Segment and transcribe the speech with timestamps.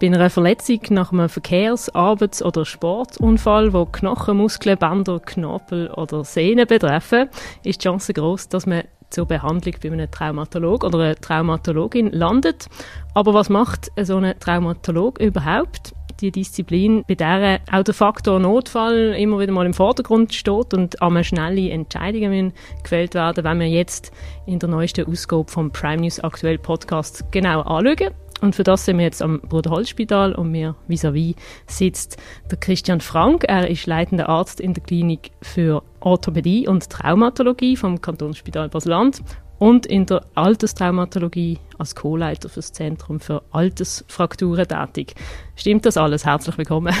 [0.00, 6.22] Bei einer Verletzung nach einem Verkehrs-, Arbeits- oder Sportunfall, wo Knochen, Muskeln, Bänder, Knorpel oder
[6.22, 7.28] Sehnen betreffen,
[7.64, 12.68] ist die Chance groß, dass man zur Behandlung bei einem Traumatolog oder einer Traumatologin landet.
[13.14, 15.94] Aber was macht so ein Traumatolog überhaupt?
[16.20, 21.00] Die Disziplin, bei der auch der Faktor Notfall immer wieder mal im Vordergrund steht und
[21.02, 22.52] einmal schnelle Entscheidungen
[22.84, 24.12] gefällt werden, wenn wir jetzt
[24.46, 28.14] in der neuesten Ausgabe vom Prime News Aktuell Podcast genau anschauen.
[28.40, 31.34] Und für das sind wir jetzt am Bruderholzspital und mir vis-à-vis
[31.66, 32.16] sitzt
[32.50, 33.44] der Christian Frank.
[33.48, 39.22] Er ist leitender Arzt in der Klinik für Orthopädie und Traumatologie vom Kantonsspital Basel-Land
[39.58, 45.14] und in der Alterstraumatologie als Co-Leiter fürs Zentrum für Altersfrakturen tätig.
[45.56, 46.24] Stimmt das alles?
[46.24, 46.94] Herzlich willkommen.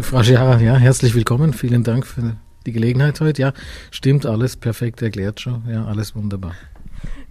[0.00, 1.52] Frau Schiara, ja, herzlich willkommen.
[1.52, 2.36] Vielen Dank für
[2.66, 3.42] die Gelegenheit heute.
[3.42, 3.52] Ja,
[3.90, 5.62] stimmt alles perfekt erklärt schon.
[5.70, 6.54] Ja, alles wunderbar.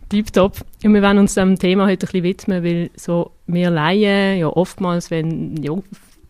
[0.10, 0.66] Tipptopp.
[0.84, 4.48] Und wir werden uns dem Thema heute ein bisschen widmen, weil so wir Laien ja
[4.48, 5.74] oftmals, wenn ja,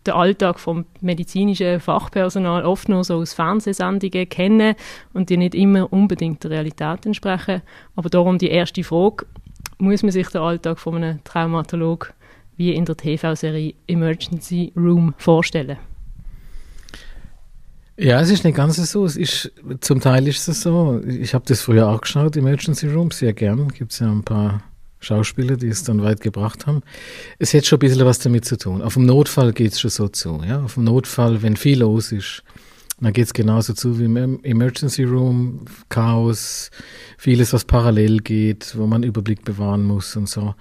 [0.06, 4.74] der Alltag vom medizinischen Fachpersonal oft nur so aus Fernsehsendungen kennen
[5.12, 7.62] und die nicht immer unbedingt der Realität entsprechen.
[7.96, 9.26] Aber darum die erste Frage,
[9.78, 12.14] muss man sich den Alltag von einem Traumatolog
[12.56, 15.78] wie in der TV-Serie Emergency Room vorstellen?
[17.96, 19.04] Ja, es ist nicht ganz so.
[19.04, 21.02] Es ist, zum Teil ist es so.
[21.06, 23.68] Ich habe das früher auch geschaut, Emergency Room, sehr gern.
[23.68, 24.62] Gibt es ja ein paar
[25.00, 26.82] Schauspieler, die es dann weit gebracht haben.
[27.38, 28.82] Es hätte schon ein bisschen was damit zu tun.
[28.82, 30.40] Auf dem Notfall geht es schon so zu.
[30.46, 30.62] Ja?
[30.62, 32.42] Auf dem Notfall, wenn viel los ist,
[33.00, 36.70] dann geht es genauso zu wie im Emergency Room, Chaos,
[37.16, 40.54] vieles, was parallel geht, wo man Überblick bewahren muss und so.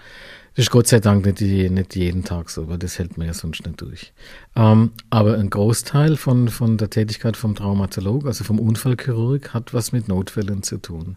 [0.60, 3.66] Ist Gott sei Dank nicht, nicht jeden Tag so, weil das hält man ja sonst
[3.66, 4.12] nicht durch.
[4.58, 9.94] Ähm, aber ein Großteil von, von der Tätigkeit vom Traumatolog, also vom Unfallchirurg, hat was
[9.94, 11.16] mit Notfällen zu tun.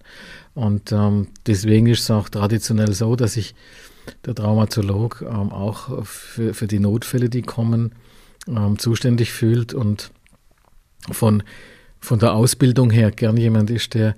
[0.54, 3.56] Und ähm, deswegen ist es auch traditionell so, dass sich
[4.24, 7.96] der Traumatolog ähm, auch für, für die Notfälle, die kommen,
[8.46, 10.12] ähm, zuständig fühlt und
[11.10, 11.42] von
[12.02, 14.16] von der Ausbildung her gern jemand ist, der,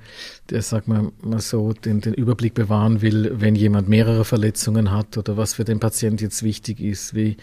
[0.48, 5.19] der sag mal, mal so, den, den Überblick bewahren will, wenn jemand mehrere Verletzungen hat
[5.19, 7.36] oder was für den Patient jetzt wichtig ist, wie,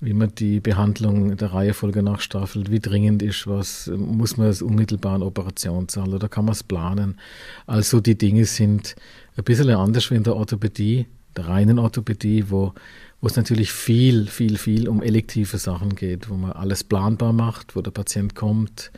[0.00, 5.20] wie man die Behandlung der Reihefolge nachstaffelt, wie dringend ist was, muss man es unmittelbar
[5.20, 7.20] Operation zahlen oder kann man es planen.
[7.66, 8.96] Also die Dinge sind
[9.36, 11.04] ein bisschen anders wie in der Orthopädie,
[11.36, 12.72] der reinen Orthopädie, wo,
[13.20, 17.76] wo es natürlich viel, viel, viel um elektive Sachen geht, wo man alles planbar macht,
[17.76, 18.90] wo der Patient kommt,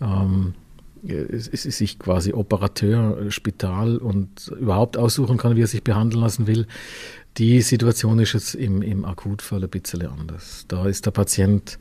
[0.00, 0.54] ähm,
[1.02, 6.66] sich quasi Operateur, Spital und überhaupt aussuchen kann, wie er sich behandeln lassen will.
[7.36, 10.64] Die Situation ist jetzt im, im Akutfall ein bisschen anders.
[10.66, 11.78] Da ist der Patient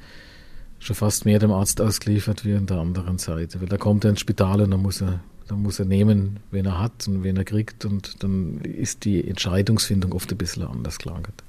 [0.79, 3.59] schon fast mehr dem Arzt ausgeliefert wie an der anderen Seite.
[3.59, 6.65] Weil da kommt er ins Spital und dann muss er, dann muss er nehmen, wen
[6.65, 10.99] er hat und wen er kriegt und dann ist die Entscheidungsfindung oft ein bisschen anders
[10.99, 11.43] gelagert.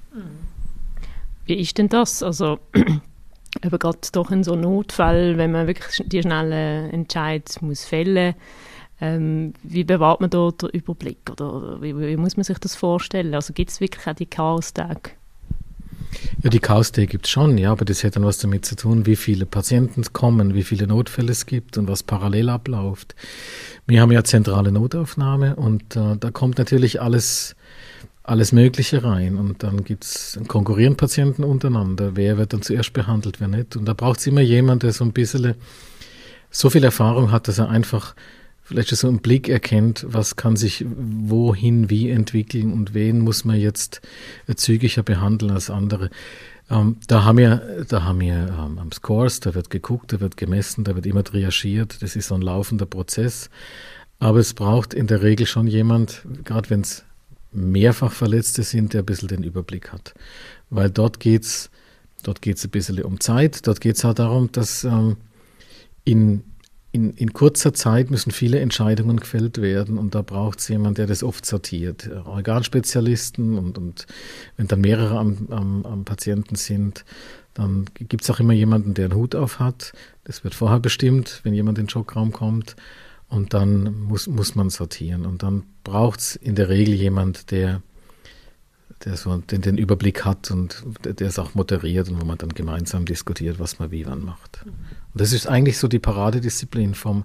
[1.44, 2.22] Wie ist denn das?
[2.22, 2.58] Also
[3.64, 8.34] aber gerade doch in so Notfall, wenn man wirklich die schnellen Entscheid muss fällen
[9.00, 13.34] ähm, wie bewahrt man da den Überblick oder wie, wie muss man sich das vorstellen?
[13.34, 15.10] Also gibt es wirklich auch die Chaos-Tage?
[16.42, 19.06] Ja, die Chaos-Tage gibt es schon, ja, aber das hat dann was damit zu tun,
[19.06, 23.14] wie viele Patienten kommen, wie viele Notfälle es gibt und was parallel abläuft.
[23.86, 27.54] Wir haben ja zentrale Notaufnahme und äh, da kommt natürlich alles
[28.28, 29.36] alles Mögliche rein.
[29.36, 32.14] Und dann gibt es konkurrieren Patienten untereinander.
[32.14, 33.76] Wer wird dann zuerst behandelt, wer nicht.
[33.76, 35.54] Und da braucht es immer jemand, der so ein bisschen
[36.50, 38.14] so viel Erfahrung hat, dass er einfach
[38.62, 43.56] vielleicht so einen Blick erkennt, was kann sich wohin wie entwickeln und wen muss man
[43.56, 44.02] jetzt
[44.56, 46.10] zügiger behandeln als andere.
[46.70, 50.36] Ähm, da haben wir, da haben wir ähm, am Scores, da wird geguckt, da wird
[50.36, 52.02] gemessen, da wird immer triagiert.
[52.02, 53.48] Das ist so ein laufender Prozess.
[54.18, 57.04] Aber es braucht in der Regel schon jemand, gerade wenn es
[57.52, 60.14] mehrfach Verletzte sind, der ein bisschen den Überblick hat.
[60.70, 61.70] Weil dort geht's,
[62.22, 65.16] dort geht's ein bisschen um Zeit, dort geht es auch darum, dass ähm,
[66.04, 66.42] in,
[66.92, 71.06] in, in kurzer Zeit müssen viele Entscheidungen gefällt werden und da braucht es jemanden, der
[71.06, 72.10] das oft sortiert.
[72.24, 74.06] Organspezialisten und, und
[74.56, 77.04] wenn dann mehrere am, am, am Patienten sind,
[77.54, 79.92] dann gibt es auch immer jemanden, der einen Hut auf hat.
[80.24, 82.76] Das wird vorher bestimmt, wenn jemand in den Schockraum kommt.
[83.28, 85.26] Und dann muss, muss man sortieren.
[85.26, 87.82] Und dann braucht es in der Regel jemand, der,
[89.04, 92.50] der so den, den Überblick hat und der es auch moderiert und wo man dann
[92.50, 94.64] gemeinsam diskutiert, was man wie wann macht.
[94.64, 97.24] Und das ist eigentlich so die Paradedisziplin vom,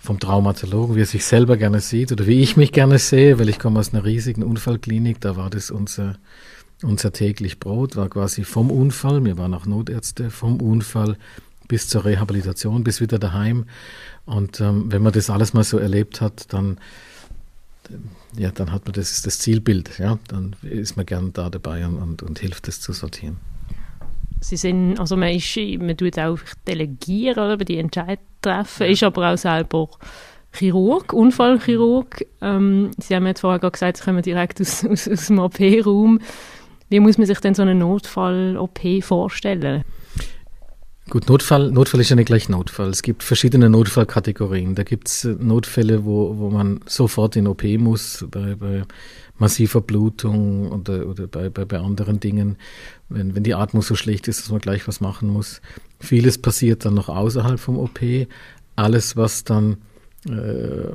[0.00, 3.48] vom Traumatologen, wie er sich selber gerne sieht oder wie ich mich gerne sehe, weil
[3.48, 6.16] ich komme aus einer riesigen Unfallklinik, da war das unser,
[6.82, 11.16] unser täglich Brot, war quasi vom Unfall, wir waren auch Notärzte, vom Unfall
[11.68, 13.66] bis zur Rehabilitation, bis wieder daheim.
[14.28, 16.76] Und ähm, wenn man das alles mal so erlebt hat, dann,
[17.88, 19.98] äh, ja, dann hat man das, das Zielbild.
[19.98, 20.18] Ja?
[20.28, 23.38] Dann ist man gern da dabei und, und, und hilft es zu sortieren.
[24.40, 28.92] sie sind, also man ist, man tut auch delegieren, oder, die Entscheidungen treffen, ja.
[28.92, 29.88] ist aber auch selber
[30.52, 32.26] Chirurg, Unfallchirurg.
[32.42, 36.20] Ähm, sie haben jetzt vorher gesagt, Sie kommen direkt aus, aus, aus dem OP-Raum.
[36.90, 39.84] Wie muss man sich denn so eine Notfall-OP vorstellen?
[41.10, 42.90] Gut, Notfall, Notfall ist ja nicht gleich Notfall.
[42.90, 44.74] Es gibt verschiedene Notfallkategorien.
[44.74, 48.82] Da gibt es äh, Notfälle, wo, wo man sofort in OP muss, bei, bei
[49.38, 52.56] massiver Blutung oder, oder bei, bei, bei anderen Dingen,
[53.08, 55.62] wenn, wenn die Atmung so schlecht ist, dass man gleich was machen muss.
[55.98, 58.00] Vieles passiert dann noch außerhalb vom OP.
[58.76, 59.78] Alles, was dann
[60.28, 60.90] äh,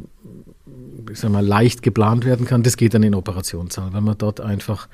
[1.11, 4.41] ich sag mal, leicht geplant werden kann, das geht dann in Operationssaal, weil man dort
[4.41, 4.87] einfach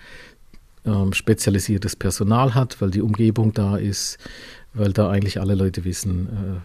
[0.85, 4.17] ähm, spezialisiertes Personal hat, weil die Umgebung da ist,
[4.73, 6.61] weil da eigentlich alle Leute wissen,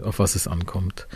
[0.00, 1.08] äh, auf was es ankommt.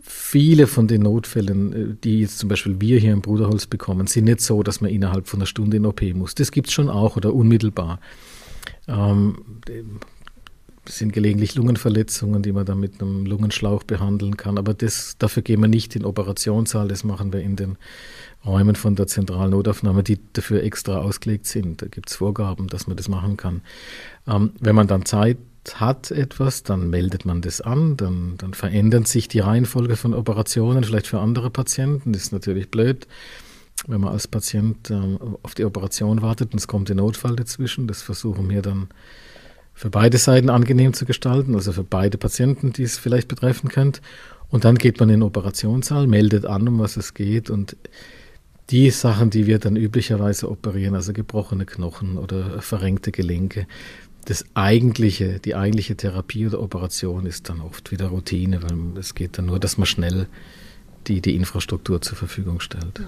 [0.00, 4.24] Viele von den Notfällen, äh, die jetzt zum Beispiel wir hier im Bruderholz bekommen, sind
[4.24, 6.34] nicht so, dass man innerhalb von einer Stunde in OP muss.
[6.34, 8.00] Das gibt es schon auch oder unmittelbar.
[8.88, 9.36] Ähm,
[10.86, 14.58] sind gelegentlich Lungenverletzungen, die man dann mit einem Lungenschlauch behandeln kann.
[14.58, 17.76] Aber das, dafür gehen wir nicht in Operationssaal, das machen wir in den
[18.44, 21.82] Räumen von der Zentralnotaufnahme, die dafür extra ausgelegt sind.
[21.82, 23.62] Da gibt es Vorgaben, dass man das machen kann.
[24.26, 25.38] Ähm, wenn man dann Zeit
[25.74, 30.82] hat etwas, dann meldet man das an, dann, dann verändert sich die Reihenfolge von Operationen,
[30.82, 32.12] vielleicht für andere Patienten.
[32.12, 33.06] Das ist natürlich blöd,
[33.86, 37.86] wenn man als Patient ähm, auf die Operation wartet und es kommt ein Notfall dazwischen.
[37.86, 38.88] Das versuchen wir dann
[39.74, 44.00] für beide Seiten angenehm zu gestalten, also für beide Patienten, die es vielleicht betreffen könnte.
[44.50, 47.76] Und dann geht man in den Operationssaal, meldet an, um was es geht und
[48.70, 53.66] die Sachen, die wir dann üblicherweise operieren, also gebrochene Knochen oder verrenkte Gelenke,
[54.24, 59.36] das eigentliche, die eigentliche Therapie oder Operation ist dann oft wieder Routine, weil es geht
[59.38, 60.26] dann nur, dass man schnell
[61.08, 63.00] die, die Infrastruktur zur Verfügung stellt.
[63.00, 63.04] Äh,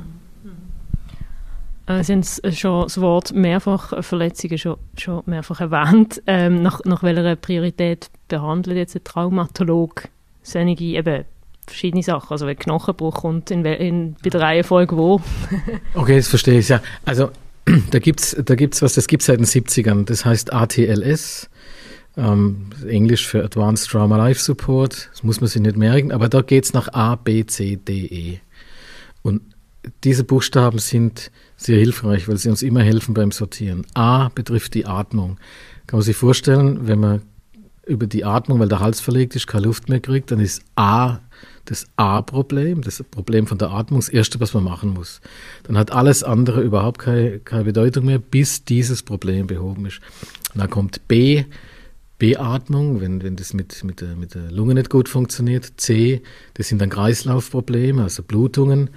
[1.87, 6.23] Sie haben schon das Wort Mehrfachverletzungen schon, schon mehrfach erwähnt.
[6.27, 10.09] Ähm, nach, nach welcher Priorität behandelt jetzt ein Traumatolog
[10.43, 11.25] solche eben
[11.67, 12.31] verschiedene Sachen.
[12.31, 15.21] Also wenn Knochenbruch kommt, in, in, bei der Reihenfolge wo.
[15.95, 16.81] okay, das verstehe ich, ja.
[17.05, 17.31] Also
[17.91, 20.05] da gibt es da gibt's was, das gibt es seit den 70ern.
[20.05, 21.51] Das heißt ATLS.
[22.17, 25.11] Ähm, Englisch für Advanced Trauma Life Support.
[25.13, 28.07] Das muss man sich nicht merken, aber da geht es nach A, B, C, D,
[28.07, 28.41] E.
[29.23, 29.43] Und
[30.05, 33.87] diese Buchstaben sind sehr hilfreich, weil sie uns immer helfen beim Sortieren.
[33.95, 35.39] A betrifft die Atmung.
[35.87, 37.23] Kann man sich vorstellen, wenn man
[37.87, 41.21] über die Atmung, weil der Hals verlegt ist, keine Luft mehr kriegt, dann ist A
[41.67, 45.21] das A-Problem, das Problem von der Atmung, das Erste, was man machen muss.
[45.63, 50.01] Dann hat alles andere überhaupt keine, keine Bedeutung mehr, bis dieses Problem behoben ist.
[50.53, 51.45] Und dann kommt B,
[52.19, 55.73] Beatmung, wenn, wenn das mit, mit, der, mit der Lunge nicht gut funktioniert.
[55.79, 56.23] C,
[56.55, 58.91] das sind dann Kreislaufprobleme, also Blutungen.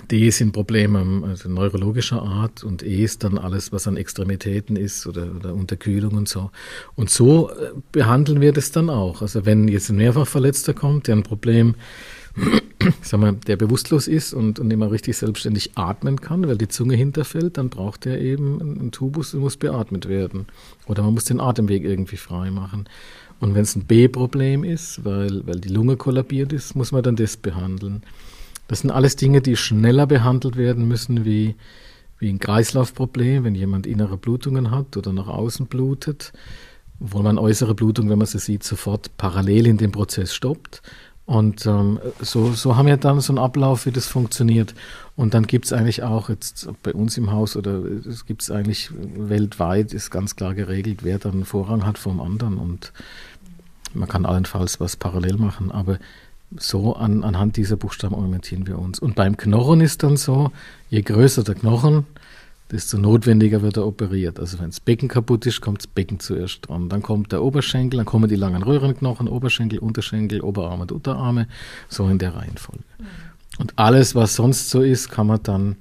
[0.00, 5.06] D sind Probleme also neurologischer Art und E ist dann alles, was an Extremitäten ist
[5.06, 6.50] oder, oder Unterkühlung und so.
[6.94, 9.22] Und so äh, behandeln wir das dann auch.
[9.22, 11.74] Also wenn jetzt ein Mehrfachverletzter kommt, der ein Problem,
[13.02, 16.96] sag mal, der bewusstlos ist und, und immer richtig selbstständig atmen kann, weil die Zunge
[16.96, 20.46] hinterfällt, dann braucht er eben einen Tubus und muss beatmet werden.
[20.86, 22.88] Oder man muss den Atemweg irgendwie frei machen.
[23.40, 27.16] Und wenn es ein B-Problem ist, weil, weil die Lunge kollabiert ist, muss man dann
[27.16, 28.02] das behandeln.
[28.72, 31.56] Das sind alles Dinge, die schneller behandelt werden müssen wie,
[32.18, 36.32] wie ein Kreislaufproblem, wenn jemand innere Blutungen hat oder nach außen blutet,
[36.98, 40.80] obwohl man äußere Blutung, wenn man sie sieht, sofort parallel in dem Prozess stoppt.
[41.26, 44.74] Und ähm, so, so haben wir dann so einen Ablauf, wie das funktioniert.
[45.16, 48.50] Und dann gibt es eigentlich auch jetzt bei uns im Haus oder es gibt es
[48.50, 52.56] eigentlich weltweit, ist ganz klar geregelt, wer dann Vorrang hat vom anderen.
[52.56, 52.94] Und
[53.92, 55.70] man kann allenfalls was parallel machen.
[55.70, 55.98] Aber
[56.58, 58.98] so an, anhand dieser Buchstaben orientieren wir uns.
[58.98, 60.52] Und beim Knochen ist dann so,
[60.90, 62.06] je größer der Knochen,
[62.70, 64.40] desto notwendiger wird er operiert.
[64.40, 66.88] Also wenn das Becken kaputt ist, kommt das Becken zuerst dran.
[66.88, 71.48] Dann kommt der Oberschenkel, dann kommen die langen Röhrenknochen, Oberschenkel, Unterschenkel, Oberarme und Unterarme,
[71.88, 72.82] so in der Reihenfolge.
[73.58, 75.76] Und alles, was sonst so ist, kann man dann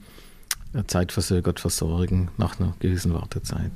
[0.73, 3.71] äh, zeitversögert versorgen nach einer gewissen Wartezeit.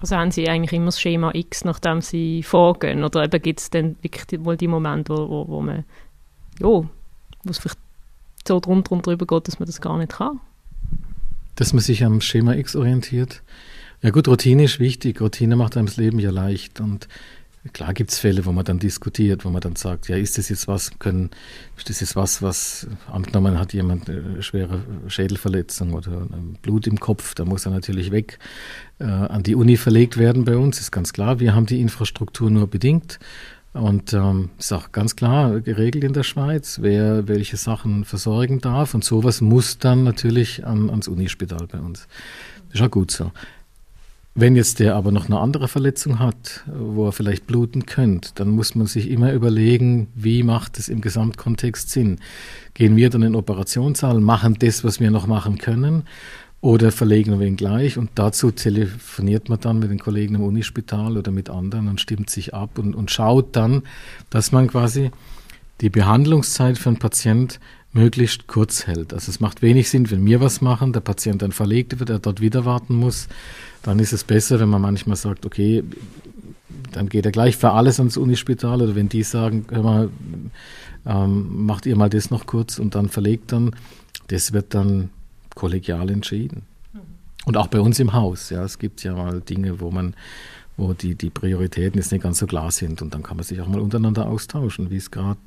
[0.00, 3.04] Also haben Sie eigentlich immer das Schema X, nachdem Sie vorgehen?
[3.04, 5.84] Oder gibt es dann wirklich mal die Momente, wo, wo man,
[6.62, 6.88] ja, wo
[7.48, 7.78] es vielleicht
[8.46, 10.40] so drunter und drüber geht, dass man das gar nicht kann?
[11.56, 13.42] Dass man sich am Schema X orientiert?
[14.00, 15.20] Ja gut, Routine ist wichtig.
[15.20, 16.80] Routine macht einem das Leben ja leicht.
[16.80, 17.08] Und
[17.72, 20.48] Klar gibt es Fälle, wo man dann diskutiert, wo man dann sagt, ja, ist das
[20.48, 21.30] jetzt was, können,
[21.76, 26.26] ist das jetzt was, was angenommen hat jemand eine schwere Schädelverletzung oder
[26.62, 28.40] Blut im Kopf, da muss er natürlich weg
[28.98, 31.38] äh, an die Uni verlegt werden bei uns, ist ganz klar.
[31.38, 33.20] Wir haben die Infrastruktur nur bedingt.
[33.72, 38.94] Und ähm, ist auch ganz klar geregelt in der Schweiz, wer welche Sachen versorgen darf.
[38.94, 42.06] Und sowas muss dann natürlich an, ans Unispital bei uns.
[42.72, 43.32] Ist auch gut so.
[44.34, 48.48] Wenn jetzt der aber noch eine andere Verletzung hat, wo er vielleicht bluten könnte, dann
[48.48, 52.18] muss man sich immer überlegen, wie macht es im Gesamtkontext Sinn.
[52.72, 56.04] Gehen wir dann in Operationssaal, machen das, was wir noch machen können,
[56.62, 61.18] oder verlegen wir ihn gleich und dazu telefoniert man dann mit den Kollegen im Unispital
[61.18, 63.82] oder mit anderen und stimmt sich ab und, und schaut dann,
[64.30, 65.10] dass man quasi
[65.80, 67.58] die Behandlungszeit für einen Patient
[67.92, 69.12] möglichst kurz hält.
[69.12, 72.20] Also es macht wenig Sinn, wenn wir was machen, der Patient dann verlegt wird, er
[72.20, 73.26] dort wieder warten muss.
[73.82, 75.82] Dann ist es besser, wenn man manchmal sagt, okay,
[76.92, 80.10] dann geht er gleich für alles ans Unispital oder wenn die sagen, hör mal,
[81.06, 83.72] ähm, macht ihr mal das noch kurz und dann verlegt dann,
[84.28, 85.10] das wird dann
[85.54, 86.62] kollegial entschieden.
[87.44, 90.14] Und auch bei uns im Haus, ja, es gibt ja mal Dinge, wo man,
[90.76, 93.60] wo die, die Prioritäten jetzt nicht ganz so klar sind und dann kann man sich
[93.60, 95.38] auch mal untereinander austauschen, wie es gerade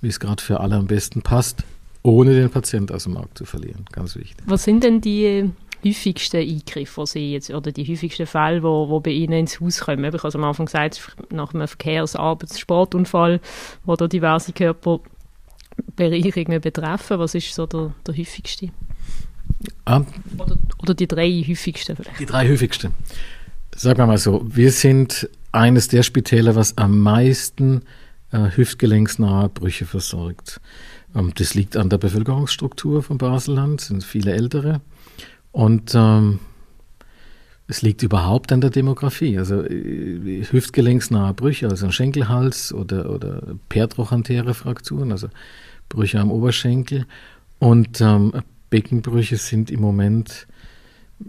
[0.00, 1.64] wie es gerade für alle am besten passt,
[2.02, 3.84] ohne den Patienten aus dem Markt zu verlieren.
[3.92, 4.44] Ganz wichtig.
[4.46, 5.50] Was sind denn die
[5.84, 9.80] häufigsten Eingriffe, die Sie jetzt, oder die häufigsten Fälle, wo, wo bei Ihnen ins Haus
[9.80, 10.04] kommen?
[10.04, 13.40] Ich habe am Anfang gesagt, nach einem Verkehrs-, Arbeits-, Sportunfall,
[13.84, 15.00] wo da diverse Körper
[15.96, 17.18] Bereiche betreffen?
[17.18, 18.70] Was ist so der, der häufigste?
[19.84, 20.02] Ah,
[20.36, 22.20] oder, oder, die drei häufigsten vielleicht?
[22.20, 22.92] Die drei häufigsten.
[23.74, 27.82] Sagen wir mal so, wir sind eines der Spitäler, was am meisten
[28.32, 30.60] äh, hüftgelenksnahe Brüche versorgt.
[31.14, 34.80] Ähm, das liegt an der Bevölkerungsstruktur von Baselland, sind viele Ältere.
[35.52, 36.40] Und ähm,
[37.66, 39.38] es liegt überhaupt an der Demografie.
[39.38, 45.28] Also äh, hüftgelenksnahe Brüche, also ein Schenkelhals oder, oder pertrochantäre Frakturen, also
[45.88, 47.06] Brüche am Oberschenkel.
[47.58, 48.32] Und ähm,
[48.70, 50.46] Beckenbrüche sind im Moment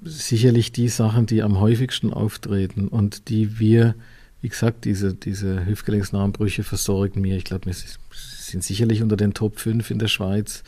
[0.03, 3.95] sicherlich die Sachen, die am häufigsten auftreten und die wir,
[4.41, 7.37] wie gesagt, diese, diese hüftgelenksnahen Brüche versorgen mir.
[7.37, 7.73] Ich glaube, wir
[8.13, 10.63] sind sicherlich unter den Top 5 in der Schweiz.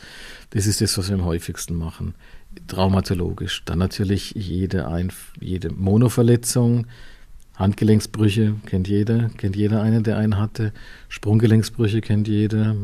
[0.50, 2.14] Das ist das, was wir am häufigsten machen.
[2.66, 3.62] Traumatologisch.
[3.64, 6.86] Dann natürlich jede, Einf jede Monoverletzung,
[7.54, 10.72] Handgelenksbrüche kennt jeder, kennt jeder einen, der einen hatte.
[11.08, 12.74] Sprunggelenksbrüche kennt jeder.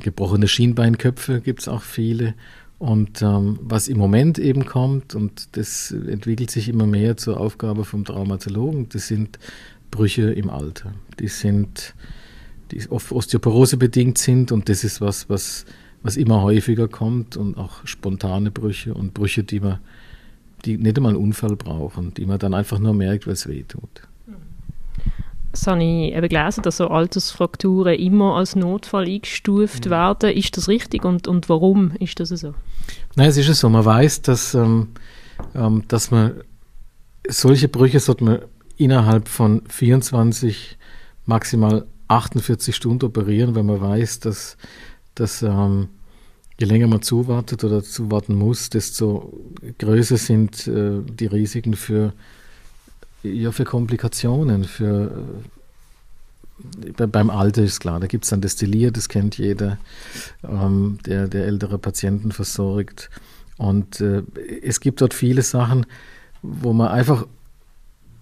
[0.00, 2.34] Gebrochene Schienbeinköpfe gibt es auch viele.
[2.78, 7.84] Und ähm, was im Moment eben kommt, und das entwickelt sich immer mehr zur Aufgabe
[7.84, 9.38] vom Traumatologen, das sind
[9.90, 10.92] Brüche im Alter.
[11.18, 11.94] Die sind,
[12.70, 15.64] die oft Osteoporose bedingt sind und das ist was, was,
[16.02, 19.80] was immer häufiger kommt und auch spontane Brüche und Brüche, die man,
[20.64, 23.64] die nicht einmal einen Unfall brauchen, die man dann einfach nur merkt, weil es weh
[23.64, 24.07] tut.
[25.52, 29.90] Das habe ich eben gelesen, dass so Altersfrakturen immer als Notfall eingestuft mhm.
[29.90, 30.30] werden.
[30.30, 32.54] Ist das richtig und, und warum ist das so?
[33.16, 33.68] Nein, es ist so.
[33.68, 34.88] Man weiß, dass, ähm,
[35.54, 36.42] ähm, dass man
[37.28, 38.38] solche Brüche sollte man
[38.76, 40.78] innerhalb von 24,
[41.26, 44.56] maximal 48 Stunden operieren, weil man weiß, dass,
[45.14, 45.88] dass ähm,
[46.58, 49.32] je länger man zuwartet oder zuwarten muss, desto
[49.78, 52.12] größer sind äh, die Risiken für
[53.22, 55.24] ja, für Komplikationen, für
[56.96, 59.78] äh, beim Alter ist klar, da gibt es dann Destillier, das kennt jeder,
[60.42, 63.10] ähm, der, der ältere Patienten versorgt.
[63.56, 64.22] Und äh,
[64.62, 65.86] es gibt dort viele Sachen,
[66.42, 67.26] wo man einfach,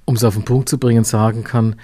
[0.04, 1.76] um es auf den Punkt zu bringen, sagen kann,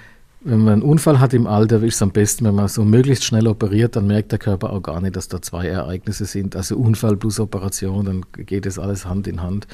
[0.45, 3.23] wenn man einen Unfall hat im Alter, ist es am besten, wenn man so möglichst
[3.23, 6.55] schnell operiert, dann merkt der Körper auch gar nicht, dass da zwei Ereignisse sind.
[6.55, 9.67] Also Unfall plus Operation, dann geht es alles Hand in Hand.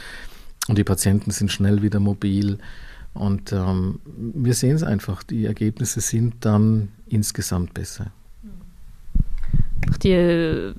[0.67, 2.59] Und die Patienten sind schnell wieder mobil.
[3.19, 8.11] Und ähm, wir sehen es einfach, die Ergebnisse sind dann insgesamt besser.
[10.01, 10.73] Die,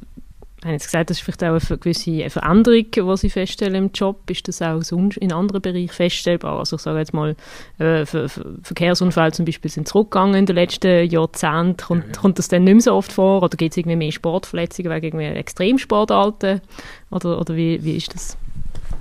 [0.61, 3.91] ich habe jetzt gesagt, das ist vielleicht auch eine gewisse Veränderung, die Sie feststellen im
[3.93, 4.31] Job.
[4.31, 6.61] Ist das auch sonst in anderen Bereichen feststellbar?
[6.61, 7.37] Also ich sage jetzt mal,
[7.79, 11.77] äh, Verkehrsunfälle zum Beispiel sind zurückgegangen in den letzten Jahrzehnten.
[11.77, 12.21] Kommt, ja, ja.
[12.21, 13.43] kommt das dann nicht mehr so oft vor?
[13.43, 16.63] Oder gibt es irgendwie mehr Sportverletzungen wegen irgendwie Extremsportarten?
[17.11, 18.39] Oder, oder wie, wie ist das?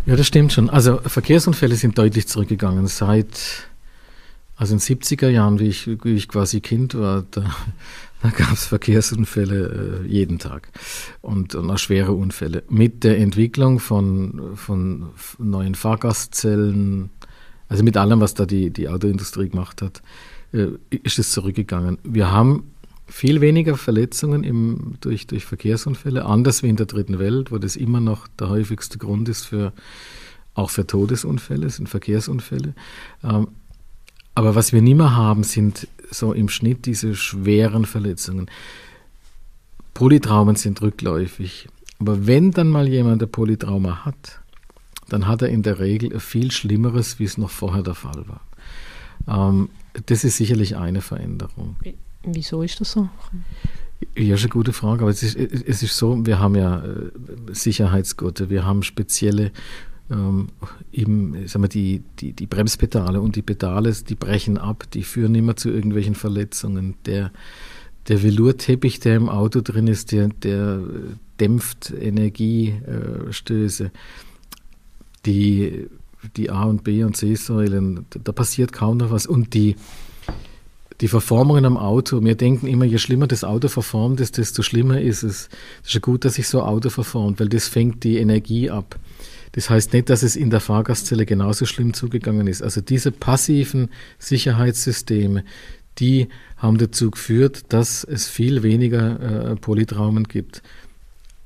[0.05, 0.69] Ja, das stimmt schon.
[0.69, 2.87] Also Verkehrsunfälle sind deutlich zurückgegangen.
[2.87, 3.69] Seit
[4.59, 7.45] also in den 70er Jahren, wie ich, wie ich quasi Kind war, da,
[8.21, 10.69] da gab es Verkehrsunfälle äh, jeden Tag
[11.21, 12.63] und, und auch schwere Unfälle.
[12.67, 17.09] Mit der Entwicklung von, von neuen Fahrgastzellen,
[17.69, 20.01] also mit allem, was da die, die Autoindustrie gemacht hat,
[20.51, 21.97] äh, ist es zurückgegangen.
[22.03, 22.63] Wir haben
[23.09, 27.75] viel weniger Verletzungen im, durch, durch Verkehrsunfälle, anders wie in der dritten Welt, wo das
[27.75, 29.73] immer noch der häufigste Grund ist für
[30.53, 32.73] auch für Todesunfälle, sind Verkehrsunfälle.
[33.23, 33.47] Ähm,
[34.35, 38.49] aber was wir nicht mehr haben, sind so im Schnitt diese schweren Verletzungen.
[39.93, 41.67] Polytraumen sind rückläufig.
[41.99, 44.39] Aber wenn dann mal jemand ein Polytrauma hat,
[45.09, 49.49] dann hat er in der Regel viel Schlimmeres, wie es noch vorher der Fall war.
[49.49, 49.69] Ähm,
[50.05, 51.75] das ist sicherlich eine Veränderung.
[52.23, 53.09] Wieso ist das so?
[54.15, 55.01] Ja, ist eine gute Frage.
[55.01, 57.11] Aber es ist, es ist so, wir haben ja äh,
[57.51, 59.51] Sicherheitsgurte, wir haben spezielle
[60.11, 60.47] ähm,
[60.91, 65.35] eben, sagen wir, die, die, die Bremspedale und die Pedale, die brechen ab, die führen
[65.35, 66.95] immer zu irgendwelchen Verletzungen.
[67.05, 67.31] Der,
[68.07, 70.81] der Velourteppich, der im Auto drin ist, der, der
[71.39, 73.91] dämpft Energiestöße.
[75.25, 75.87] Die,
[76.35, 79.27] die A- und B- und C-Säulen, da passiert kaum noch was.
[79.27, 79.75] Und die,
[81.01, 84.99] die Verformungen am Auto, wir denken immer, je schlimmer das Auto verformt ist, desto schlimmer
[84.99, 85.49] ist es.
[85.81, 88.69] Es ist ja gut, dass sich so ein Auto verformt, weil das fängt die Energie
[88.69, 88.99] ab.
[89.53, 92.61] Das heißt nicht, dass es in der Fahrgastzelle genauso schlimm zugegangen ist.
[92.61, 93.89] Also diese passiven
[94.19, 95.43] Sicherheitssysteme,
[95.97, 96.27] die
[96.57, 100.61] haben dazu geführt, dass es viel weniger äh, Polytraumen gibt.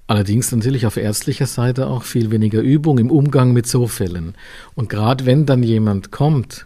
[0.07, 4.35] Allerdings natürlich auf ärztlicher Seite auch viel weniger Übung im Umgang mit so Fällen.
[4.75, 6.65] Und gerade wenn dann jemand kommt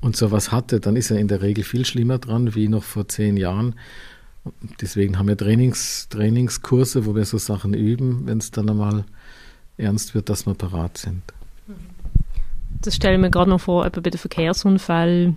[0.00, 3.08] und sowas hatte, dann ist er in der Regel viel schlimmer dran wie noch vor
[3.08, 3.74] zehn Jahren.
[4.80, 9.04] Deswegen haben wir Trainings, Trainingskurse, wo wir so Sachen üben, wenn es dann einmal
[9.76, 11.22] ernst wird, dass wir parat sind.
[12.80, 15.36] Das stelle ich mir gerade noch vor, etwa bei den Verkehrsunfällen.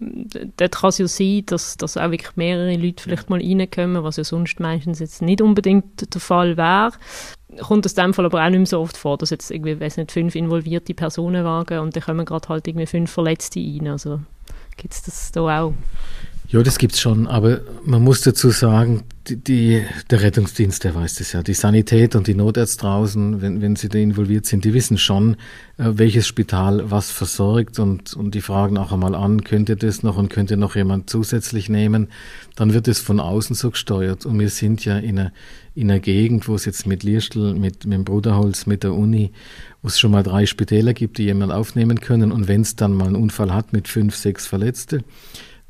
[0.00, 4.16] Dort kann es ja sein, dass, dass auch wirklich mehrere Leute vielleicht mal reinkommen, was
[4.16, 6.92] ja sonst meistens jetzt nicht unbedingt der Fall wäre.
[7.60, 9.78] Kommt es in dem Fall aber auch nicht mehr so oft vor, dass jetzt irgendwie,
[9.78, 13.88] weiß nicht, fünf involvierte Personenwagen und dann kommen gerade halt irgendwie fünf Verletzte rein.
[13.88, 14.20] Also
[14.76, 15.74] gibt es das da auch?
[16.52, 21.14] Ja, das gibt's schon, aber man muss dazu sagen, die, die, der Rettungsdienst, der weiß
[21.14, 21.44] das ja.
[21.44, 25.34] Die Sanität und die Notärzte draußen, wenn, wenn sie da involviert sind, die wissen schon,
[25.78, 30.02] äh, welches Spital was versorgt und, und die fragen auch einmal an, könnt ihr das
[30.02, 32.08] noch und könnt ihr noch jemand zusätzlich nehmen?
[32.56, 35.32] Dann wird es von außen so gesteuert und wir sind ja in einer,
[35.76, 39.30] in einer Gegend, wo es jetzt mit Lirstel, mit, mit dem Bruderholz, mit der Uni,
[39.82, 42.92] wo es schon mal drei Spitäler gibt, die jemand aufnehmen können und wenn es dann
[42.92, 45.04] mal einen Unfall hat mit fünf, sechs Verletzte,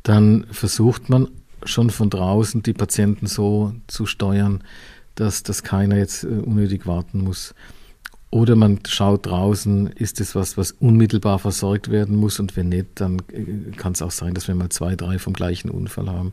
[0.03, 1.29] dann versucht man
[1.65, 4.65] schon von draußen die Patienten so zu steuern,
[5.15, 7.55] dass, dass keiner jetzt äh, unnötig warten muss.
[8.31, 12.87] Oder man schaut draußen, ist es was, was unmittelbar versorgt werden muss und wenn nicht,
[12.95, 16.33] dann äh, kann es auch sein, dass wir mal zwei, drei vom gleichen Unfall haben.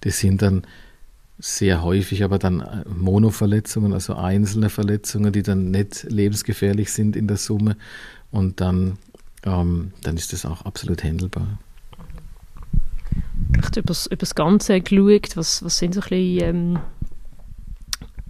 [0.00, 0.62] Das sind dann
[1.38, 7.28] sehr häufig aber dann äh, Monoverletzungen, also einzelne Verletzungen, die dann nicht lebensgefährlich sind in
[7.28, 7.76] der Summe
[8.30, 8.98] und dann,
[9.44, 11.04] ähm, dann ist das auch absolut
[13.62, 16.78] handelbar über das Ganze geschaut, was, was sind so ein bisschen ähm,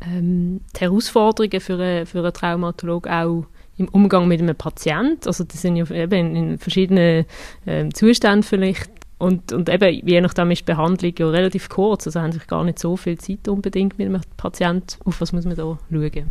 [0.03, 5.27] ähm, die Herausforderungen für, eine, für einen Traumatolog auch im Umgang mit einem Patienten.
[5.27, 7.25] Also die sind ja eben in verschiedenen
[7.67, 12.21] ähm, Zuständen vielleicht und, und eben, je nachdem ist die Behandlung ja relativ kurz, also
[12.21, 14.99] haben sich gar nicht so viel Zeit unbedingt mit einem Patienten.
[15.05, 16.31] Auf was muss man da schauen?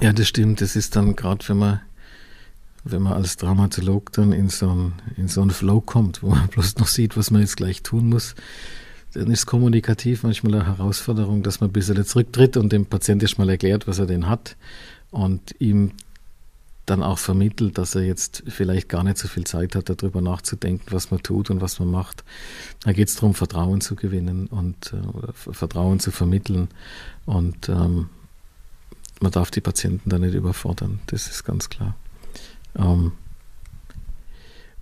[0.00, 0.60] Ja, das stimmt.
[0.60, 1.80] Das ist dann gerade, wenn man
[2.84, 6.48] wenn man als Dramatolog dann in so einen, in so einen Flow kommt, wo man
[6.50, 8.34] bloß noch sieht, was man jetzt gleich tun muss,
[9.12, 13.48] dann ist kommunikativ manchmal eine Herausforderung, dass man ein bisschen zurücktritt und dem Patienten erstmal
[13.48, 14.56] erklärt, was er denn hat
[15.10, 15.92] und ihm
[16.86, 20.86] dann auch vermittelt, dass er jetzt vielleicht gar nicht so viel Zeit hat, darüber nachzudenken,
[20.90, 22.24] was man tut und was man macht.
[22.82, 26.68] Da geht es darum, Vertrauen zu gewinnen und äh, Vertrauen zu vermitteln.
[27.26, 28.08] Und ähm,
[29.20, 31.94] man darf die Patienten da nicht überfordern, das ist ganz klar.
[32.78, 33.12] Ähm,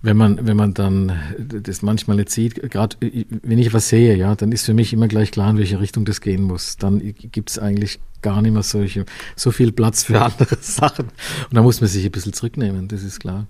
[0.01, 4.33] wenn man, wenn man dann das manchmal nicht sieht, gerade wenn ich was sehe, ja,
[4.33, 6.77] dann ist für mich immer gleich klar, in welche Richtung das gehen muss.
[6.77, 11.07] Dann gibt es eigentlich gar nicht mehr solche, so viel Platz für andere Sachen.
[11.07, 13.45] Und da muss man sich ein bisschen zurücknehmen, das ist klar.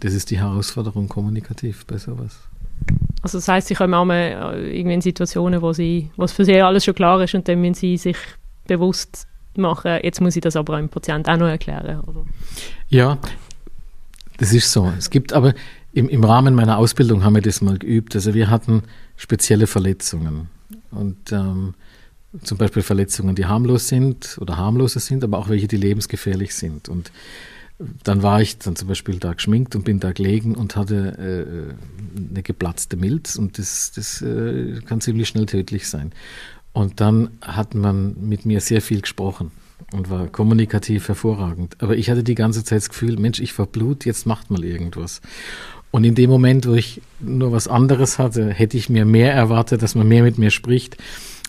[0.00, 2.38] Das ist die Herausforderung kommunikativ bei sowas.
[3.22, 6.44] Also das heißt, sie kommen auch mal äh, irgendwie in Situationen, wo sie, was für
[6.44, 8.16] sie alles schon klar ist und dann müssen sie sich
[8.66, 12.26] bewusst machen, jetzt muss ich das aber einem Patienten auch noch erklären, oder?
[12.88, 13.18] Ja,
[14.38, 14.92] das ist so.
[14.98, 15.54] Es gibt aber
[15.92, 18.14] im, im Rahmen meiner Ausbildung haben wir das mal geübt.
[18.14, 18.82] Also wir hatten
[19.16, 20.48] spezielle Verletzungen
[20.90, 21.74] und ähm,
[22.42, 26.88] zum Beispiel Verletzungen, die harmlos sind oder harmloser sind, aber auch welche, die lebensgefährlich sind.
[26.88, 27.10] Und
[28.04, 31.76] dann war ich dann zum Beispiel da geschminkt und bin da gelegen und hatte
[32.16, 36.12] äh, eine geplatzte Milz und das, das äh, kann ziemlich schnell tödlich sein.
[36.72, 39.50] Und dann hat man mit mir sehr viel gesprochen
[39.92, 41.76] und war kommunikativ hervorragend.
[41.80, 45.20] Aber ich hatte die ganze Zeit das Gefühl, Mensch, ich verblut, jetzt macht mal irgendwas.
[45.90, 49.82] Und in dem Moment, wo ich nur was anderes hatte, hätte ich mir mehr erwartet,
[49.82, 50.96] dass man mehr mit mir spricht.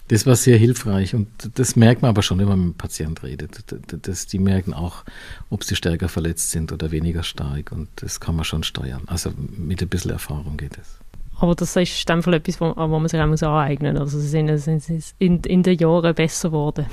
[0.10, 3.26] Das war sehr hilfreich und das merkt man aber schon, wenn man mit dem Patienten
[3.26, 3.66] redet.
[4.04, 5.04] Das, die merken auch,
[5.50, 9.02] ob sie stärker verletzt sind oder weniger stark und das kann man schon steuern.
[9.08, 10.98] Also mit ein bisschen Erfahrung geht es.
[11.40, 14.02] Aber das ist in dem Fall etwas, wo, wo man sich auch aneignen muss.
[14.14, 16.86] Also sie sind, sind in, in den Jahren besser geworden.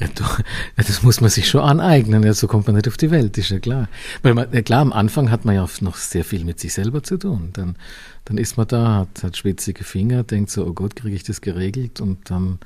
[0.00, 0.24] Ja, du,
[0.76, 3.50] das muss man sich schon aneignen, ja, so kommt man nicht auf die Welt, ist
[3.50, 3.88] ja klar.
[4.22, 7.02] Weil man, ja klar, am Anfang hat man ja noch sehr viel mit sich selber
[7.02, 7.50] zu tun.
[7.52, 7.76] Dann,
[8.24, 11.40] dann ist man da, hat, hat schwitzige Finger, denkt so, oh Gott, kriege ich das
[11.40, 12.00] geregelt?
[12.00, 12.58] Und dann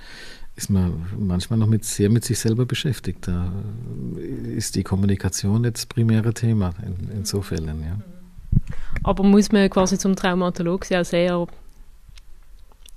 [0.57, 3.27] ist man manchmal noch mit, sehr mit sich selber beschäftigt.
[3.27, 3.53] Da
[4.55, 7.83] ist die Kommunikation jetzt das primäre Thema in, in so Fällen.
[7.83, 7.99] Ja.
[9.03, 11.47] Aber muss man quasi zum Traumatologen auch sehr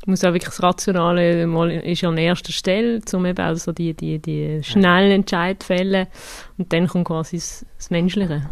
[0.06, 4.20] muss auch wirklich das Rationale mal ist an erster Stelle, um eben also die, die,
[4.20, 6.08] die schnellen Entscheid fällen
[6.58, 8.50] und dann kommt quasi das, das Menschliche.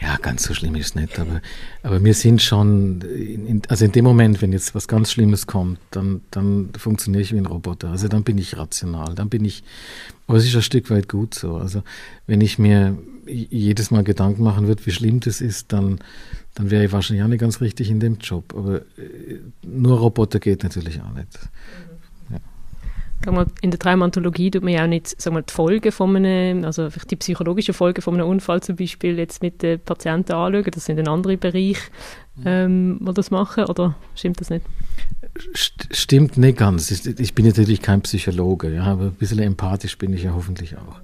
[0.00, 1.40] Ja, ganz so schlimm ist es nicht, aber,
[1.84, 5.78] aber wir sind schon, in, also in dem Moment, wenn jetzt was ganz Schlimmes kommt,
[5.92, 7.90] dann, dann funktioniere ich wie ein Roboter.
[7.90, 9.62] Also dann bin ich rational, dann bin ich,
[10.26, 11.56] aber es ist ein Stück weit gut so.
[11.56, 11.82] Also
[12.26, 15.98] wenn ich mir jedes Mal Gedanken machen würde, wie schlimm das ist, dann,
[16.54, 18.54] dann wäre ich wahrscheinlich auch nicht ganz richtig in dem Job.
[18.56, 21.38] Aber äh, nur Roboter geht natürlich auch nicht.
[23.32, 26.64] Mal, in der Traumatologie tut man ja auch nicht sagen wir, die Folgen von einem,
[26.64, 30.70] also die psychologischen Folgen von einem Unfall zum Beispiel jetzt mit den Patienten anschauen.
[30.70, 31.78] Das sind ein anderer Bereich,
[32.44, 34.66] ähm, wo das machen, oder stimmt das nicht?
[35.36, 36.92] Stimmt nicht ganz.
[36.92, 41.00] Ich bin natürlich kein Psychologe, ja, aber ein bisschen empathisch bin ich ja hoffentlich auch.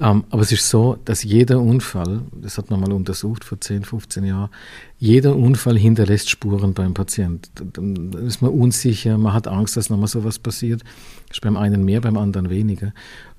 [0.00, 3.84] Ähm, aber es ist so, dass jeder Unfall, das hat man mal untersucht vor 10,
[3.84, 4.50] 15 Jahren,
[4.98, 7.50] jeder Unfall hinterlässt Spuren beim Patient.
[7.54, 10.82] Dann ist man unsicher, man hat Angst, dass nochmal sowas passiert.
[11.28, 12.92] Das ist beim einen mehr, beim anderen weniger.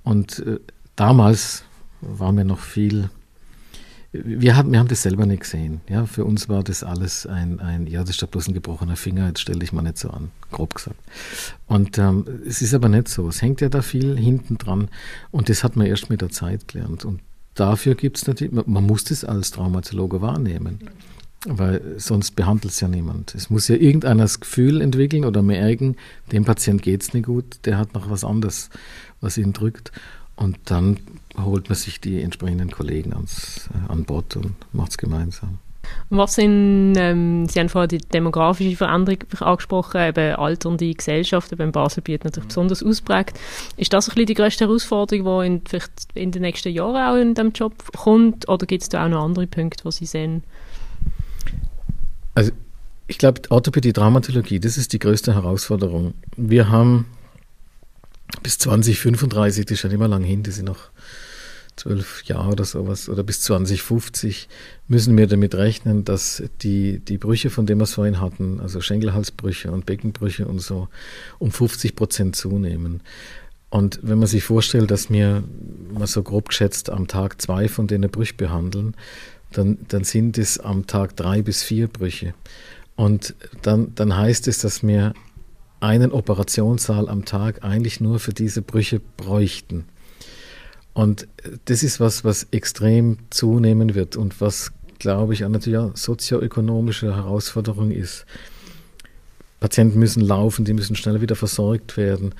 [0.03, 0.59] Und äh,
[0.95, 1.63] damals
[2.01, 3.11] war mir noch viel
[4.13, 5.81] wir haben, wir haben das selber nicht gesehen.
[5.87, 8.97] Ja, für uns war das alles ein, ein ja, das ist ja bloß ein gebrochener
[8.97, 10.99] Finger, jetzt stell dich mal nicht so an, grob gesagt.
[11.67, 13.29] Und ähm, es ist aber nicht so.
[13.29, 14.89] Es hängt ja da viel hinten dran
[15.31, 17.05] und das hat man erst mit der Zeit gelernt.
[17.05, 17.21] Und
[17.53, 20.79] dafür gibt es natürlich, man, man muss das als Traumatologe wahrnehmen.
[21.47, 23.33] Weil sonst behandelt es ja niemand.
[23.33, 25.95] Es muss ja irgendeiner das Gefühl entwickeln oder merken,
[26.31, 28.69] dem Patient geht es nicht gut, der hat noch was anderes,
[29.21, 29.91] was ihn drückt.
[30.41, 30.97] Und dann
[31.37, 35.59] holt man sich die entsprechenden Kollegen ans, äh, an Bord und macht es gemeinsam.
[36.09, 42.23] Was sind, ähm, Sie haben vorhin die demografische Veränderung angesprochen, eben alternde Gesellschaften, beim Baselbiet
[42.23, 43.39] natürlich besonders ausprägt.
[43.77, 47.21] Ist das ein bisschen die grösste Herausforderung, die in, vielleicht in den nächsten Jahren auch
[47.21, 50.43] in diesem Job kommt, oder gibt es da auch noch andere Punkte, die Sie sehen?
[52.33, 52.51] Also
[53.07, 56.13] ich glaube, Orthopädie, Traumatologie, das ist die größte Herausforderung.
[56.35, 57.05] Wir haben
[58.43, 60.89] bis 2035, das ist schon immer lang hin, das sind noch
[61.75, 64.49] zwölf Jahre oder sowas, oder bis 2050,
[64.87, 68.81] müssen wir damit rechnen, dass die, die Brüche, von denen wir es vorhin hatten, also
[68.81, 70.89] Schenkelhalsbrüche und Beckenbrüche und so,
[71.39, 73.01] um 50 Prozent zunehmen.
[73.69, 75.43] Und wenn man sich vorstellt, dass wir
[75.93, 78.95] mal so grob geschätzt am Tag zwei von denen Brüche behandeln,
[79.53, 82.33] dann, dann sind es am Tag drei bis vier Brüche.
[82.95, 85.13] Und dann, dann heißt es, dass wir
[85.81, 89.85] einen Operationssaal am Tag eigentlich nur für diese Brüche bräuchten.
[90.93, 91.27] Und
[91.65, 97.15] das ist was, was extrem zunehmen wird und was, glaube ich, auch natürlich auch sozioökonomische
[97.15, 98.25] Herausforderung ist.
[99.59, 102.35] Patienten müssen laufen, die müssen schneller wieder versorgt werden.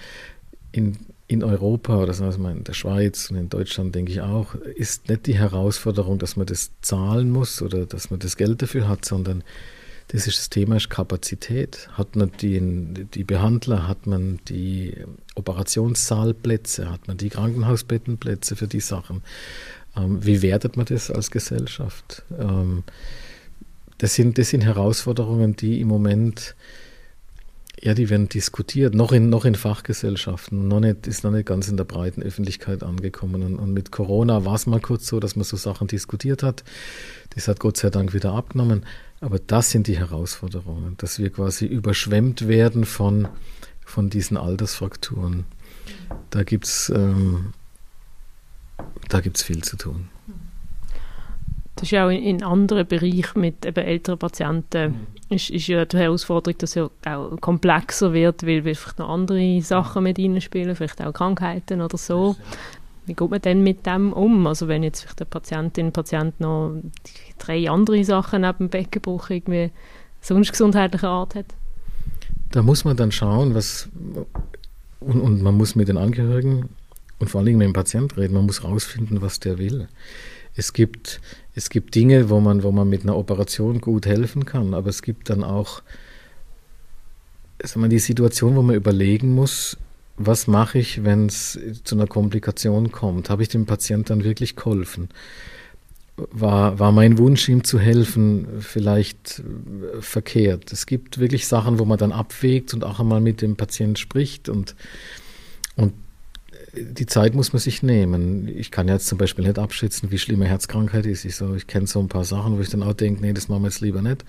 [0.71, 4.55] In, in Europa oder sagen wir in der Schweiz und in Deutschland denke ich auch,
[4.55, 8.87] ist nicht die Herausforderung, dass man das zahlen muss oder dass man das Geld dafür
[8.87, 9.43] hat, sondern
[10.11, 11.87] das ist das Thema ist Kapazität.
[11.93, 12.59] Hat man die,
[13.13, 14.93] die Behandler, hat man die
[15.35, 19.23] Operationssaalplätze, hat man die Krankenhausbettenplätze für die Sachen?
[19.95, 22.23] Ähm, wie wertet man das als Gesellschaft?
[22.37, 22.83] Ähm,
[23.99, 26.55] das, sind, das sind Herausforderungen, die im Moment
[27.83, 31.67] ja, die werden diskutiert, noch in, noch in Fachgesellschaften, noch nicht, ist noch nicht ganz
[31.67, 33.41] in der breiten Öffentlichkeit angekommen.
[33.41, 36.63] Und, und mit Corona war es mal kurz so, dass man so Sachen diskutiert hat.
[37.33, 38.85] Das hat Gott sei Dank wieder abgenommen.
[39.21, 43.27] Aber das sind die Herausforderungen, dass wir quasi überschwemmt werden von,
[43.85, 45.45] von diesen Altersfrakturen.
[46.31, 47.53] Da gibt es ähm,
[49.35, 50.09] viel zu tun.
[51.75, 55.35] Das ist ja auch in, anderen Bereichen mit eben älteren Patienten mhm.
[55.35, 59.61] ist, ist ja die Herausforderung, dass es ja auch komplexer wird, weil vielleicht noch andere
[59.61, 62.35] Sachen mit reinspielen, vielleicht auch Krankheiten oder so.
[63.11, 64.47] Wie geht man denn mit dem um?
[64.47, 66.77] Also wenn jetzt vielleicht der Patientin, der Patient noch
[67.39, 69.69] drei andere Sachen neben dem Beckenbruch irgendwie
[70.21, 71.47] sonst gesundheitlicher Art hat?
[72.51, 73.89] Da muss man dann schauen, was
[75.01, 76.69] und, und man muss mit den Angehörigen
[77.19, 78.33] und vor allem mit dem Patienten reden.
[78.33, 79.89] Man muss herausfinden, was der will.
[80.55, 81.19] Es gibt,
[81.53, 85.01] es gibt Dinge, wo man, wo man mit einer Operation gut helfen kann, aber es
[85.01, 85.81] gibt dann auch
[87.61, 89.75] sagen wir, die Situation, wo man überlegen muss,
[90.25, 93.29] was mache ich, wenn es zu einer Komplikation kommt?
[93.29, 95.09] Habe ich dem Patienten dann wirklich geholfen?
[96.15, 100.71] War, war mein Wunsch, ihm zu helfen, vielleicht äh, verkehrt?
[100.71, 104.49] Es gibt wirklich Sachen, wo man dann abwägt und auch einmal mit dem Patienten spricht
[104.49, 104.75] und,
[105.75, 105.93] und
[106.73, 108.47] die Zeit muss man sich nehmen.
[108.47, 111.25] Ich kann jetzt zum Beispiel nicht abschätzen, wie schlimm eine Herzkrankheit ist.
[111.25, 113.49] Ich, so, ich kenne so ein paar Sachen, wo ich dann auch denke, nee, das
[113.49, 114.23] machen wir jetzt lieber nicht.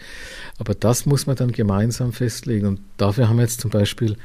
[0.59, 2.67] Aber das muss man dann gemeinsam festlegen.
[2.67, 4.17] Und dafür haben wir jetzt zum Beispiel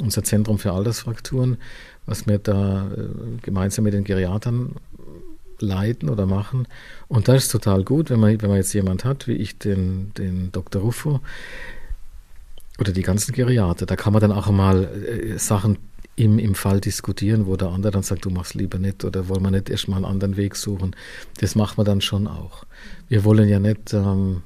[0.00, 1.58] unser Zentrum für Altersfrakturen,
[2.06, 3.08] was wir da äh,
[3.42, 4.76] gemeinsam mit den Geriatern
[5.62, 6.66] leiten oder machen.
[7.08, 10.12] Und das ist total gut, wenn man, wenn man jetzt jemand hat, wie ich den,
[10.14, 10.82] den Dr.
[10.82, 11.20] Ruffo
[12.78, 15.78] oder die ganzen Geriater, da kann man dann auch mal äh, Sachen
[16.16, 19.42] im, im Fall diskutieren, wo der andere dann sagt, du machst lieber nicht oder wollen
[19.42, 20.94] wir nicht erstmal einen anderen Weg suchen.
[21.38, 22.64] Das machen wir dann schon auch.
[23.08, 24.42] Wir wollen ja nicht, ähm,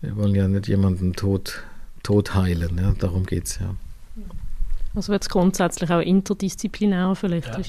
[0.00, 1.62] wir wollen ja nicht jemanden tot,
[2.02, 2.94] tot heilen, ja?
[2.98, 3.74] darum geht es ja.
[4.94, 7.62] Also wird es grundsätzlich auch interdisziplinär vielleicht ja.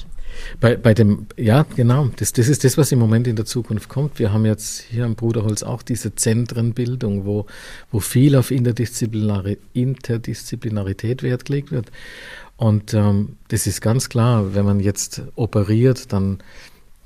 [0.60, 3.88] Bei, bei dem, ja, genau, das, das ist das, was im Moment in der Zukunft
[3.88, 4.18] kommt.
[4.18, 7.46] Wir haben jetzt hier am Bruderholz auch diese Zentrenbildung, wo,
[7.90, 11.90] wo viel auf Interdisziplinarität Wert gelegt wird.
[12.56, 16.38] Und ähm, das ist ganz klar, wenn man jetzt operiert, dann,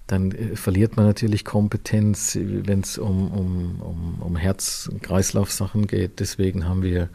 [0.09, 5.87] dann äh, verliert man natürlich Kompetenz, wenn es um, um, um, um Herz- und Kreislaufsachen
[5.87, 6.19] geht.
[6.19, 7.09] Deswegen haben wir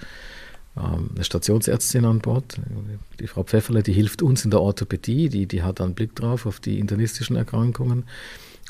[0.75, 2.59] eine Stationsärztin an Bord,
[3.19, 6.45] die Frau Pfefferle, die hilft uns in der Orthopädie, die, die hat einen Blick drauf
[6.45, 8.05] auf die internistischen Erkrankungen.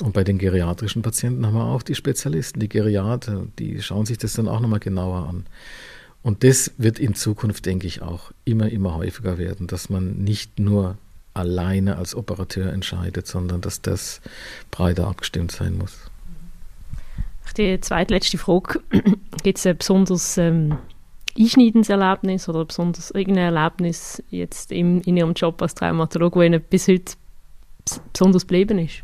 [0.00, 4.18] Und bei den geriatrischen Patienten haben wir auch die Spezialisten, die Geriater, die schauen sich
[4.18, 5.46] das dann auch nochmal genauer an.
[6.22, 10.58] Und das wird in Zukunft, denke ich, auch immer, immer häufiger werden, dass man nicht
[10.58, 10.98] nur
[11.32, 14.20] alleine als Operateur entscheidet, sondern dass das
[14.70, 15.98] breiter abgestimmt sein muss.
[17.56, 18.80] Die zweitletzte Frage,
[19.42, 20.78] gibt es ein besonders ähm,
[21.38, 26.62] einschneidendes Erlebnis oder besonders irgendein Erlebnis jetzt im, in Ihrem Job als Traumatologe, das Ihnen
[26.68, 27.14] bis heute
[28.12, 29.02] besonders geblieben ist?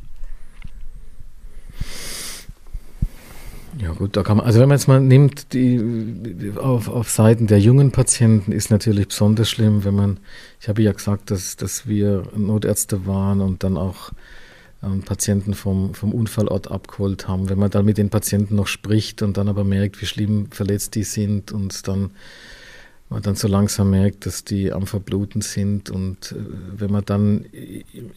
[3.79, 7.47] Ja gut, da kann man, also wenn man jetzt mal nimmt, die auf, auf Seiten
[7.47, 10.21] der jungen Patienten ist natürlich besonders schlimm, wenn man,
[10.61, 14.11] ich habe ja gesagt, dass, dass wir Notärzte waren und dann auch
[14.83, 17.49] ähm, Patienten vom, vom Unfallort abgeholt haben.
[17.49, 20.95] Wenn man dann mit den Patienten noch spricht und dann aber merkt, wie schlimm verletzt
[20.95, 22.11] die sind und dann
[23.11, 26.37] man dann so langsam merkt, dass die am Verbluten sind und äh,
[26.77, 27.45] wenn man dann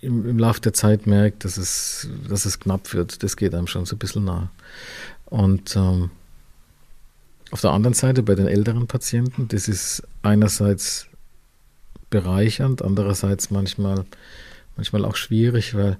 [0.02, 3.68] im, im Laufe der Zeit merkt, dass es, dass es knapp wird, das geht einem
[3.68, 4.52] schon so ein bisschen nah.
[5.26, 6.12] Und ähm,
[7.50, 11.08] auf der anderen Seite bei den älteren Patienten, das ist einerseits
[12.12, 14.06] bereichernd, andererseits manchmal,
[14.76, 15.98] manchmal auch schwierig, weil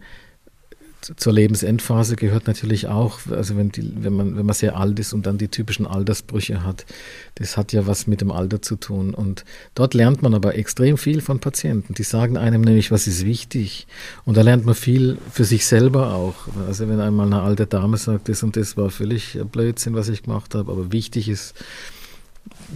[1.18, 5.14] zur Lebensendphase gehört natürlich auch, also wenn, die, wenn, man, wenn man sehr alt ist
[5.14, 6.86] und dann die typischen Altersbrüche hat,
[7.36, 9.14] das hat ja was mit dem Alter zu tun.
[9.14, 9.44] Und
[9.76, 11.94] dort lernt man aber extrem viel von Patienten.
[11.94, 13.88] Die sagen einem nämlich, was ist wichtig.
[14.26, 16.36] Und da lernt man viel für sich selber auch.
[16.68, 20.24] Also wenn einmal eine alte Dame sagt, das und das war völlig Blödsinn, was ich
[20.24, 21.54] gemacht habe, aber wichtig ist,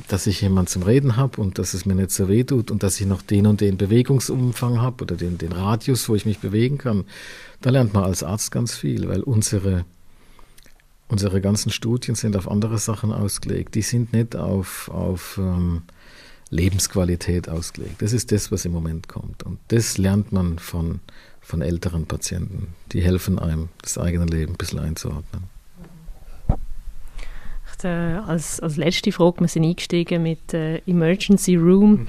[0.07, 2.83] dass ich jemanden zum Reden habe und dass es mir nicht so weh tut und
[2.83, 6.39] dass ich noch den und den Bewegungsumfang habe oder den, den Radius, wo ich mich
[6.39, 7.05] bewegen kann.
[7.61, 9.85] Da lernt man als Arzt ganz viel, weil unsere,
[11.07, 13.75] unsere ganzen Studien sind auf andere Sachen ausgelegt.
[13.75, 15.83] Die sind nicht auf, auf ähm,
[16.49, 18.01] Lebensqualität ausgelegt.
[18.01, 19.43] Das ist das, was im Moment kommt.
[19.43, 21.01] Und das lernt man von,
[21.41, 22.69] von älteren Patienten.
[22.93, 25.56] Die helfen einem, das eigene Leben ein bisschen einzuordnen
[27.77, 31.91] vielleicht äh, als, als letzte Frage, wir sind eingestiegen mit äh, Emergency Room.
[31.91, 32.07] Mhm.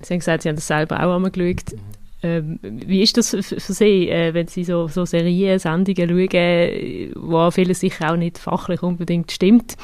[0.00, 1.72] Sie haben gesagt, Sie haben das selber auch einmal geschaut.
[1.72, 1.78] Mhm.
[2.20, 7.12] Ähm, wie ist das für, für Sie, äh, wenn Sie so, so Serien, Sendungen schauen,
[7.14, 9.76] wo vieles sicher auch nicht fachlich unbedingt stimmt?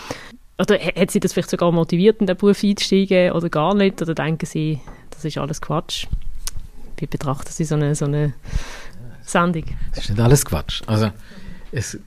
[0.58, 4.02] Oder hat Sie das vielleicht sogar motiviert, in den Beruf einzusteigen oder gar nicht?
[4.02, 6.06] Oder denken Sie, das ist alles Quatsch?
[6.96, 8.34] Wie betrachten Sie so eine, so eine
[9.22, 9.64] Sendung?
[9.94, 10.82] Das ist nicht alles Quatsch.
[10.86, 11.10] Also
[11.72, 11.98] es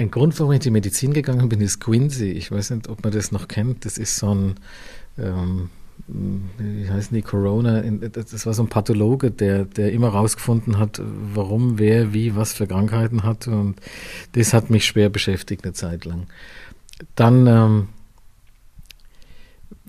[0.00, 2.30] ein Grund, warum ich in die Medizin gegangen bin, ist Quincy.
[2.32, 3.84] Ich weiß nicht, ob man das noch kennt.
[3.84, 4.54] Das ist so ein,
[5.18, 5.68] ähm,
[6.08, 11.00] wie heißen die, Corona, das war so ein Pathologe, der, der immer rausgefunden hat,
[11.34, 13.46] warum, wer, wie, was für Krankheiten hat.
[13.46, 13.76] Und
[14.32, 16.28] das hat mich schwer beschäftigt eine Zeit lang.
[17.14, 17.88] Dann, ähm,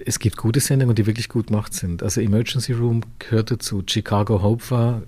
[0.05, 2.03] es gibt gute Sendungen, die wirklich gut gemacht sind.
[2.03, 3.81] Also Emergency Room gehört dazu.
[3.85, 5.03] Chicago Hope war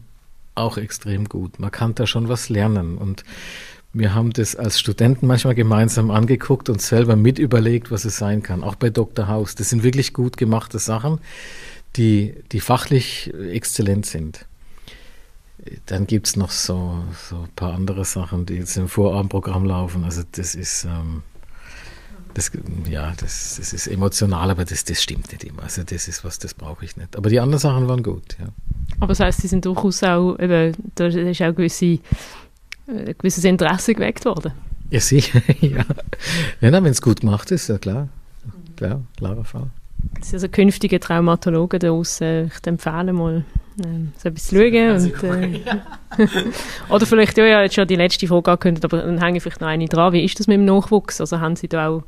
[0.56, 1.60] auch extrem gut.
[1.60, 2.98] Man kann da schon was lernen.
[2.98, 3.24] Und
[3.93, 8.41] wir haben das als Studenten manchmal gemeinsam angeguckt und selber mit überlegt, was es sein
[8.41, 8.63] kann.
[8.63, 9.27] Auch bei Dr.
[9.27, 9.53] House.
[9.53, 11.19] Das sind wirklich gut gemachte Sachen,
[11.95, 14.45] die, die fachlich exzellent sind.
[15.86, 20.03] Dann gibt es noch so, so ein paar andere Sachen, die jetzt im Vorabendprogramm laufen.
[20.03, 21.21] Also das ist, ähm,
[22.34, 22.51] das,
[22.89, 25.63] ja, das, das ist emotional, aber das, das stimmt nicht immer.
[25.63, 27.15] Also das ist was, das brauche ich nicht.
[27.15, 28.47] Aber die anderen Sachen waren gut, ja.
[28.99, 31.99] Aber das heißt, sie sind durchaus auch, eben, da ist auch gewisse
[32.88, 34.54] ein äh, gewisses Interesse geweckt worden.
[34.89, 35.86] Ja, sicher, ja.
[36.60, 38.10] wenn es gut gemacht ist, ja klar.
[38.76, 39.69] Klar, klarer Fall.
[40.19, 43.46] Das sind also künftige Traumatologen daraus, äh, ich empfehle mal,
[43.80, 43.84] äh,
[44.17, 44.96] so etwas zu schauen.
[44.96, 46.28] Und, äh,
[46.89, 49.62] oder vielleicht, ja, ja, jetzt schon die letzte Frage angekündigt, aber dann hänge ich vielleicht
[49.62, 50.13] noch eine dran.
[50.13, 51.22] Wie ist das mit dem Nachwuchs?
[51.22, 52.04] Also haben Sie da auch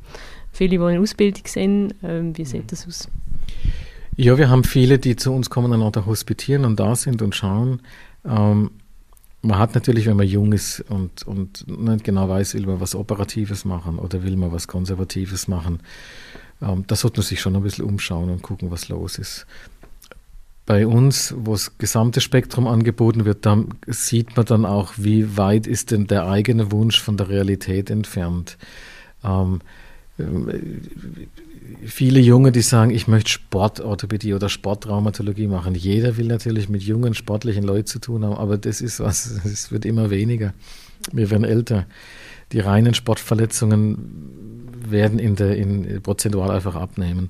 [0.51, 1.95] viele, die in Ausbildung sind?
[2.03, 3.09] Ähm, wie sieht das aus?
[4.17, 7.35] Ja, wir haben viele, die zu uns kommen und auch hospitieren und da sind und
[7.35, 7.81] schauen.
[8.25, 8.71] Ähm,
[9.45, 12.95] man hat natürlich, wenn man jung ist und, und nicht genau weiß, will man was
[12.95, 15.79] Operatives machen oder will man was Konservatives machen,
[16.61, 19.45] ähm, da sollte man sich schon ein bisschen umschauen und gucken, was los ist.
[20.65, 25.67] Bei uns, wo das gesamte Spektrum angeboten wird, da sieht man dann auch, wie weit
[25.67, 28.57] ist denn der eigene Wunsch von der Realität entfernt.
[29.23, 29.61] Ähm,
[31.85, 35.75] viele Junge, die sagen, ich möchte Sportorthopädie oder Sporttraumatologie machen.
[35.75, 39.71] Jeder will natürlich mit jungen, sportlichen Leuten zu tun haben, aber das ist was, es
[39.71, 40.53] wird immer weniger.
[41.11, 41.85] Wir werden älter.
[42.51, 47.29] Die reinen Sportverletzungen werden in der, in, prozentual einfach abnehmen.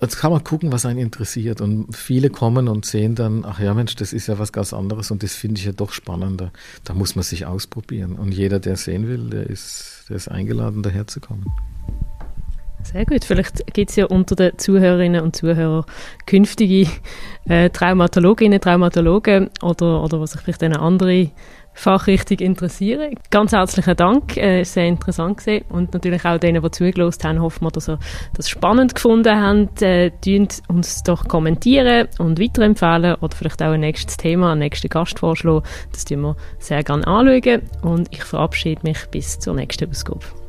[0.00, 1.60] Jetzt kann man gucken, was einen interessiert.
[1.60, 5.10] Und viele kommen und sehen dann, ach ja, Mensch, das ist ja was ganz anderes
[5.10, 6.52] und das finde ich ja doch spannender.
[6.84, 8.14] Da muss man sich ausprobieren.
[8.14, 11.46] Und jeder, der sehen will, der ist, der ist eingeladen, daherzukommen.
[12.82, 13.24] Sehr gut.
[13.24, 15.84] Vielleicht gibt es ja unter den Zuhörerinnen und Zuhörern
[16.26, 16.90] künftige
[17.48, 21.30] äh, Traumatologinnen, Traumatologen oder, oder was sich vielleicht eine andere
[21.74, 23.14] Fachrichtung interessieren.
[23.30, 27.64] Ganz herzlichen Dank, äh, sehr interessant gesehen und natürlich auch denen, die zugelost haben, hoffen
[27.64, 27.98] wir, dass ihr
[28.34, 29.82] das spannend gefunden habt.
[29.82, 30.10] Äh,
[30.68, 35.64] uns doch kommentieren und weiterempfehlen oder vielleicht auch ein nächstes Thema, einen nächsten Gast vorschlagen.
[35.92, 40.41] Das tun wir sehr gerne anschauen und ich verabschiede mich bis zur nächsten Ausgabe.